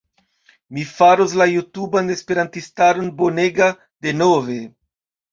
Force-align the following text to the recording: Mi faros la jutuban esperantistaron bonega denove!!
Mi 0.75 0.83
faros 0.91 1.33
la 1.41 1.45
jutuban 1.49 2.09
esperantistaron 2.13 3.11
bonega 3.19 3.67
denove!! 4.07 4.57